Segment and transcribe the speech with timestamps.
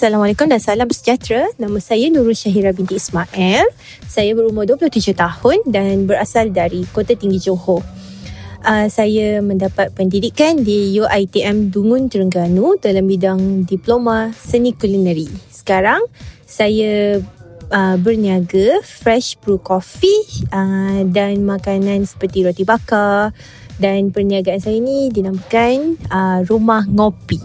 [0.00, 1.44] Assalamualaikum dan salam sejahtera.
[1.60, 3.68] Nama saya Nurul Syahira binti Ismail.
[4.08, 7.84] Saya berumur 27 tahun dan berasal dari Kota Tinggi Johor.
[8.64, 15.28] Uh, saya mendapat pendidikan di UiTM Dungun Terengganu dalam bidang diploma seni kulineri.
[15.52, 16.00] Sekarang
[16.48, 17.20] saya
[17.68, 23.36] uh, berniaga fresh brew coffee uh, dan makanan seperti roti bakar
[23.76, 27.36] dan perniagaan saya ini dinamakan uh, Rumah Ngopi.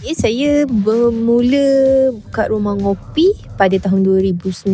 [0.00, 4.72] Eh, saya bermula buka rumah ngopi pada tahun 2019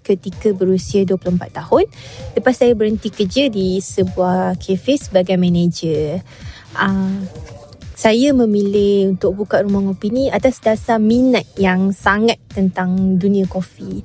[0.00, 1.84] ketika berusia 24 tahun.
[2.32, 6.24] Lepas saya berhenti kerja di sebuah kafe sebagai manager.
[6.72, 7.20] Uh,
[8.02, 14.02] saya memilih untuk buka rumah ngopi ni atas dasar minat yang sangat tentang dunia kopi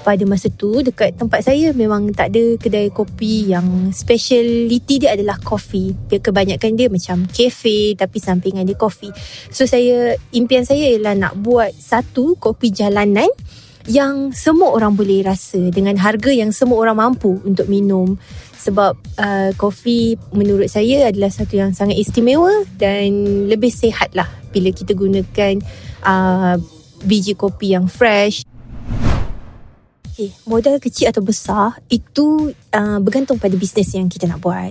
[0.00, 5.36] pada masa tu dekat tempat saya memang tak ada kedai kopi yang speciality dia adalah
[5.40, 5.92] kopi.
[6.08, 9.12] Dia kebanyakan dia macam cafe tapi sampingan dia kopi.
[9.52, 13.28] So saya impian saya ialah nak buat satu kopi jalanan
[13.84, 18.16] yang semua orang boleh rasa dengan harga yang semua orang mampu untuk minum
[18.64, 24.72] sebab uh, kopi menurut saya adalah satu yang sangat istimewa dan lebih sihat lah bila
[24.72, 25.60] kita gunakan
[26.00, 26.56] uh,
[27.04, 28.48] biji kopi yang fresh
[30.14, 34.70] Okay, modal kecil atau besar itu uh, bergantung pada bisnes yang kita nak buat.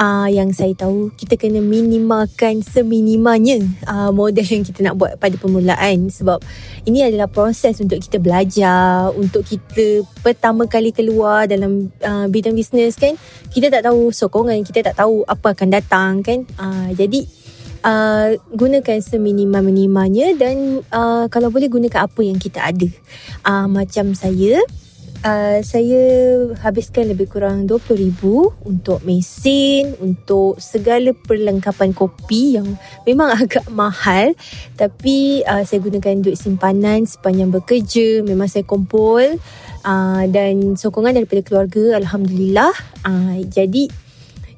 [0.00, 5.36] Uh, yang saya tahu kita kena minimalkan seminimanya uh, modal yang kita nak buat pada
[5.36, 6.08] permulaan.
[6.08, 6.40] Sebab
[6.88, 12.96] ini adalah proses untuk kita belajar untuk kita pertama kali keluar dalam uh, bidang bisnes
[12.96, 13.12] kan?
[13.52, 16.48] Kita tak tahu sokongan kita tak tahu apa akan datang kan?
[16.56, 17.28] Uh, jadi
[17.80, 22.84] Uh, gunakan seminimal-minimalnya dan uh, kalau boleh gunakan apa yang kita ada.
[23.40, 24.60] Uh, macam saya,
[25.24, 26.02] uh, saya
[26.60, 28.22] habiskan lebih kurang RM20,000
[28.64, 34.32] untuk mesin, untuk segala perlengkapan kopi yang memang agak mahal.
[34.76, 38.24] Tapi uh, saya gunakan duit simpanan sepanjang bekerja.
[38.24, 39.40] Memang saya kumpul
[39.84, 42.00] uh, dan sokongan daripada keluarga.
[42.00, 42.72] Alhamdulillah.
[43.04, 43.88] Uh, jadi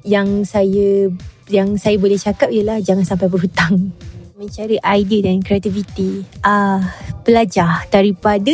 [0.03, 1.11] yang saya
[1.51, 3.91] yang saya boleh cakap ialah jangan sampai berhutang.
[4.39, 6.23] Mencari idea dan kreativiti.
[6.43, 6.83] Uh,
[7.23, 8.51] belajar daripada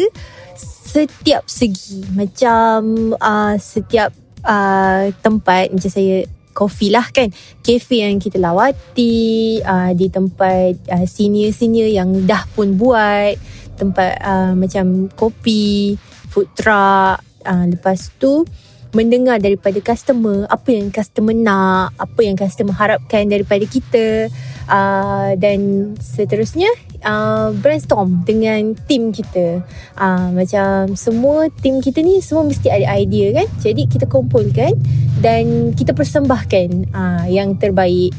[0.90, 2.02] setiap segi.
[2.18, 4.10] Macam uh, setiap
[4.42, 6.26] uh, tempat macam saya
[6.58, 7.30] kopi lah kan.
[7.62, 9.62] Cafe yang kita lawati.
[9.62, 13.38] Uh, di tempat uh, senior-senior yang dah pun buat.
[13.78, 15.96] Tempat uh, macam kopi,
[16.34, 17.22] food truck.
[17.46, 18.44] Uh, lepas tu
[18.90, 24.34] mendengar daripada customer apa yang customer nak, apa yang customer harapkan daripada kita
[24.66, 26.70] uh, dan seterusnya
[27.06, 29.64] uh, brainstorm dengan tim kita.
[29.96, 33.48] Uh, macam semua tim kita ni semua mesti ada idea kan.
[33.62, 34.76] Jadi kita kumpulkan
[35.20, 38.16] dan kita persembahkan uh, yang terbaik.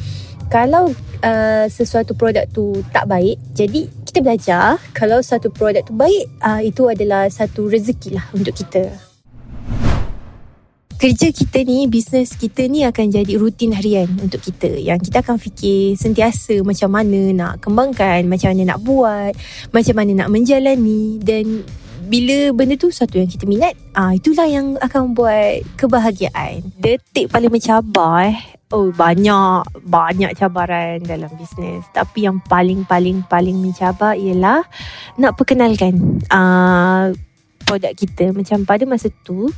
[0.50, 0.90] Kalau
[1.22, 6.58] uh, sesuatu produk tu tak baik, jadi kita belajar kalau satu produk tu baik, uh,
[6.58, 9.09] itu adalah satu rezeki lah untuk kita
[11.00, 14.68] kerja kita ni, bisnes kita ni akan jadi rutin harian untuk kita.
[14.68, 19.32] Yang kita akan fikir sentiasa macam mana nak kembangkan, macam mana nak buat,
[19.72, 21.64] macam mana nak menjalani dan
[22.04, 26.68] bila benda tu satu yang kita minat, ah itulah yang akan buat kebahagiaan.
[26.76, 28.38] Detik paling mencabar eh.
[28.70, 34.62] Oh banyak banyak cabaran dalam bisnes tapi yang paling paling paling mencabar ialah
[35.18, 37.10] nak perkenalkan uh,
[37.66, 39.50] produk kita macam pada masa tu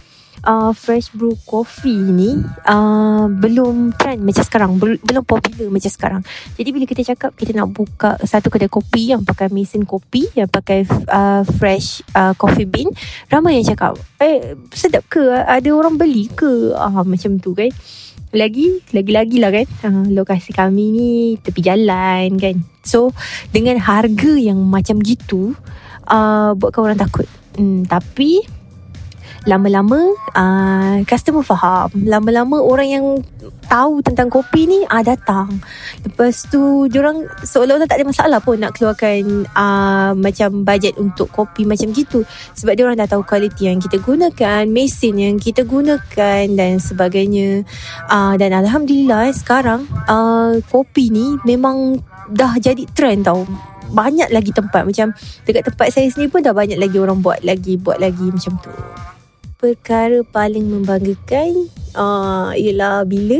[0.42, 4.70] uh, fresh brew coffee ni uh, belum trend macam sekarang.
[4.80, 6.22] Bel- belum popular macam sekarang.
[6.56, 10.48] Jadi bila kita cakap kita nak buka satu kedai kopi yang pakai mesin kopi yang
[10.48, 12.88] pakai uh, fresh uh, coffee bean
[13.28, 15.22] ramai yang cakap eh sedap ke?
[15.28, 16.72] Ada orang beli ke?
[16.72, 17.70] Uh, macam tu kan.
[18.32, 19.66] Lagi lagi-lagi lah kan.
[19.84, 22.56] Uh, lokasi kami ni tepi jalan kan.
[22.80, 23.12] So
[23.52, 25.52] dengan harga yang macam gitu
[26.08, 27.28] uh, buatkan orang takut.
[27.52, 28.40] Hmm, tapi
[29.44, 29.98] lama-lama
[30.34, 31.90] uh, customer faham.
[32.06, 33.06] Lama-lama orang yang
[33.66, 35.48] tahu tentang kopi ni uh, datang.
[36.06, 41.66] Lepas tu diorang seolah-olah tak ada masalah pun nak keluarkan uh, macam bajet untuk kopi
[41.66, 42.22] macam gitu.
[42.54, 47.66] Sebab diorang dah tahu kualiti yang kita gunakan mesin yang kita gunakan dan sebagainya.
[48.06, 51.98] Uh, dan Alhamdulillah eh, sekarang uh, kopi ni memang
[52.30, 53.42] dah jadi trend tau.
[53.92, 54.88] Banyak lagi tempat.
[54.88, 55.12] Macam
[55.44, 58.72] dekat tempat saya sendiri pun dah banyak lagi orang buat lagi buat lagi macam tu
[59.62, 63.38] perkara paling membanggakan uh, ialah bila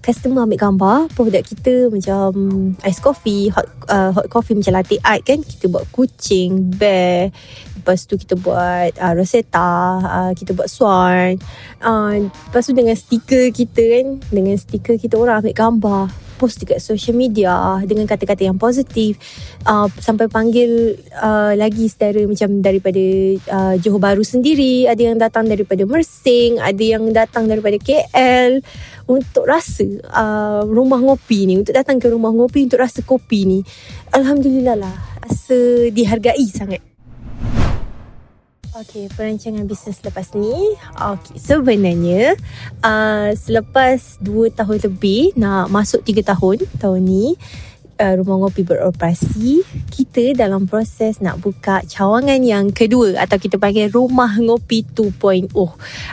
[0.00, 2.32] customer ambil gambar produk kita macam
[2.80, 5.44] ice coffee, hot uh, hot coffee macam latte art kan.
[5.44, 7.28] Kita buat kucing, bear.
[7.76, 11.36] Lepas tu kita buat uh, rosetta, uh, kita buat swan.
[11.84, 16.27] Uh, lepas tu dengan stiker kita kan, dengan stiker kita orang ambil gambar.
[16.38, 19.18] Post dekat social media dengan kata-kata yang positif
[19.66, 23.04] uh, sampai panggil uh, lagi saudara macam daripada
[23.50, 28.62] uh, Johor Bahru sendiri ada yang datang daripada Mersing ada yang datang daripada KL
[29.10, 33.60] untuk rasa uh, rumah ngopi ni untuk datang ke rumah ngopi untuk rasa kopi ni.
[34.14, 36.87] Alhamdulillah lah rasa dihargai sangat
[38.76, 40.76] Okay, perancangan bisnes lepas ni.
[40.92, 42.36] Okay, sebenarnya
[42.84, 47.40] uh, selepas 2 tahun lebih nak masuk 3 tahun tahun ni
[47.96, 53.88] uh, rumah ngopi beroperasi, kita dalam proses nak buka cawangan yang kedua atau kita panggil
[53.88, 55.48] rumah ngopi 2.0.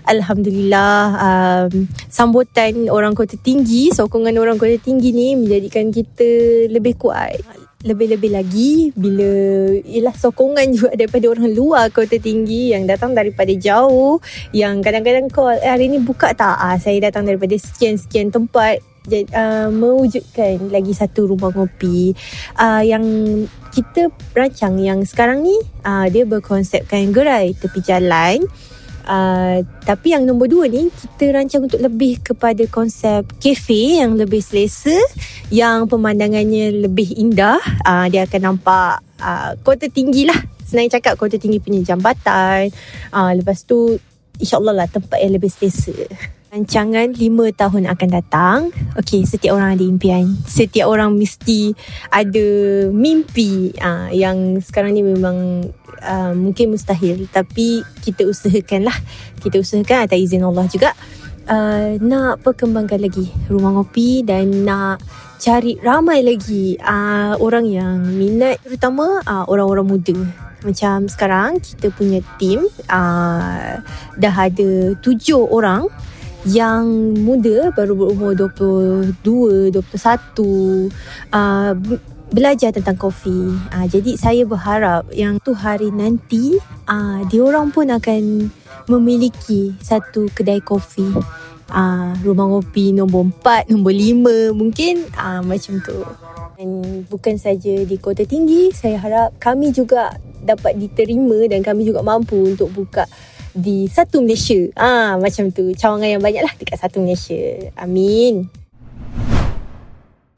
[0.07, 7.64] Alhamdulillah um, sambutan orang kota tinggi, sokongan orang kota tinggi ni menjadikan kita lebih kuat
[7.85, 9.29] lebih-lebih lagi bila
[9.85, 14.17] ialah sokongan juga daripada orang luar kota tinggi yang datang daripada jauh
[14.51, 16.57] yang kadang-kadang call eh, hari ni buka tak?
[16.57, 18.81] Ah saya datang daripada sekian-sekian tempat.
[19.05, 22.17] Jadi, uh, mewujudkan lagi satu rumah ngopi.
[22.57, 23.05] Uh, yang
[23.69, 25.53] kita rancang yang sekarang ni
[25.85, 28.41] uh, dia berkonsepkan gerai tepi jalan
[29.05, 34.41] Uh, tapi yang nombor dua ni kita rancang untuk lebih kepada konsep kafe yang lebih
[34.41, 34.97] selesa
[35.53, 37.61] yang pemandangannya lebih indah.
[37.85, 40.37] Uh, dia akan nampak uh, kota tinggi lah.
[40.65, 42.73] Senang cakap kota tinggi punya jambatan.
[43.13, 43.95] Uh, lepas tu
[44.41, 45.95] insyaAllah lah tempat yang lebih selesa
[46.55, 48.59] rancangan lima tahun akan datang.
[48.95, 50.23] Okey, setiap orang ada impian.
[50.47, 51.75] Setiap orang mesti
[52.07, 52.47] ada
[52.95, 55.67] mimpi uh, yang sekarang ni memang
[55.99, 57.27] uh, mungkin mustahil.
[57.27, 58.95] Tapi kita usahakan lah.
[59.43, 60.95] Kita usahakan atas izin Allah juga.
[61.45, 64.97] Uh, nak perkembangkan lagi rumah ngopi dan nak
[65.37, 70.17] cari ramai lagi uh, orang yang minat terutama uh, orang-orang muda
[70.65, 73.77] macam sekarang kita punya team uh,
[74.17, 75.85] dah ada tujuh orang
[76.45, 80.93] yang muda baru berumur 22, 21
[81.33, 81.73] uh,
[82.29, 83.57] belajar tentang kopi.
[83.73, 88.53] Uh, jadi saya berharap yang tu hari nanti uh, diorang pun akan
[88.85, 91.09] memiliki satu kedai kopi.
[91.65, 95.97] Uh, rumah kopi nombor 4, nombor 5 mungkin uh, macam tu.
[96.55, 100.13] Dan bukan saja di kota tinggi, saya harap kami juga
[100.45, 103.09] dapat diterima dan kami juga mampu untuk buka
[103.55, 104.59] di satu Malaysia.
[104.75, 105.71] Ah macam tu.
[105.71, 107.71] Cawangan yang banyak lah dekat satu Malaysia.
[107.79, 108.51] Amin.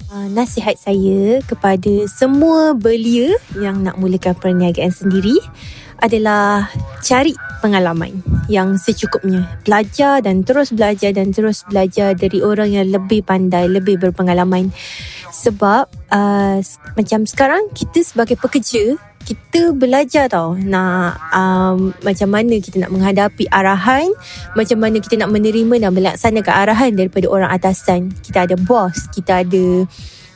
[0.08, 5.36] Uh, nasihat saya kepada semua belia yang nak mulakan perniagaan sendiri
[6.00, 6.72] adalah
[7.04, 9.46] cari pengalaman yang secukupnya.
[9.64, 14.72] Belajar dan terus belajar dan terus belajar dari orang yang lebih pandai, lebih berpengalaman.
[15.32, 16.58] Sebab uh,
[16.96, 23.44] macam sekarang kita sebagai pekerja kita belajar tau nak um, macam mana kita nak menghadapi
[23.52, 24.08] arahan
[24.56, 29.44] macam mana kita nak menerima dan melaksanakan arahan daripada orang atasan kita ada bos kita
[29.44, 29.84] ada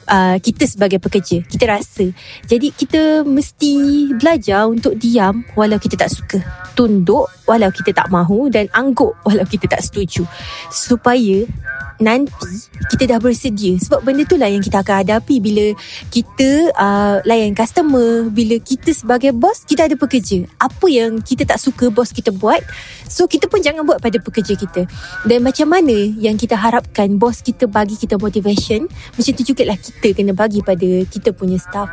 [0.08, 1.44] uh, kita sebagai pekerja.
[1.46, 2.10] Kita rasa.
[2.48, 3.74] Jadi kita mesti
[4.18, 6.40] belajar untuk diam walau kita tak suka.
[6.74, 10.24] Tunduk walau kita tak mahu dan angguk walau kita tak setuju.
[10.72, 11.46] Supaya
[12.00, 13.76] nanti kita dah bersedia.
[13.82, 15.76] Sebab benda tu lah yang kita akan hadapi bila
[16.14, 20.48] kita uh, layan customer bila kita sebagai bos kita ada pekerja.
[20.62, 22.64] Apa yang kita tak suka bos kita buat
[23.10, 24.88] so kita pun jangan buat pada pekerja kita.
[25.28, 29.78] Dan macam mana yang kita harapkan bos kita bagi kita motivation macam tu juga lah
[29.78, 31.90] kita kena bagi pada kita punya staff.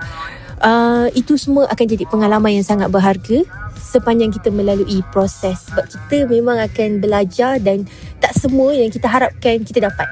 [0.58, 3.46] Uh, itu semua akan jadi pengalaman yang sangat berharga
[3.88, 7.88] sepanjang kita melalui proses sebab kita memang akan belajar dan
[8.20, 10.06] tak semua yang kita harapkan kita dapat.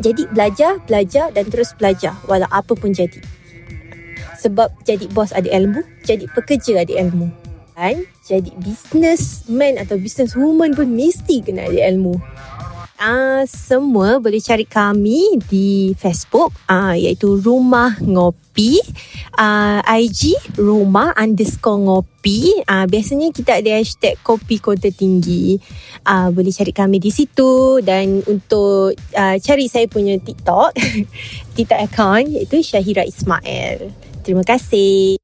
[0.00, 3.20] Jadi belajar, belajar dan terus belajar walau apa pun jadi.
[4.40, 7.28] Sebab jadi bos ada ilmu, jadi pekerja ada ilmu.
[7.80, 12.20] Dan jadi businessman atau businesswoman pun mesti kena ada ilmu
[13.00, 18.78] uh, semua boleh cari kami di Facebook uh, iaitu Rumah Ngopi.
[19.40, 22.62] Uh, IG Rumah underscore Ngopi.
[22.68, 25.56] Uh, biasanya kita ada hashtag Kopi Kota Tinggi.
[26.04, 27.80] Uh, boleh cari kami di situ.
[27.80, 30.76] Dan untuk uh, cari saya punya TikTok
[31.56, 33.90] TikTok account iaitu Syahira Ismail.
[34.20, 35.20] Terima kasih